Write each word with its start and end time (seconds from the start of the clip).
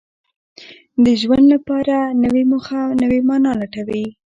د 1.03 1.05
ژوند 1.21 1.45
لپاره 1.53 1.95
نوې 2.23 2.43
موخه 2.51 2.79
او 2.85 2.91
نوې 3.01 3.19
مانا 3.27 3.51
لټوي. 3.61 4.05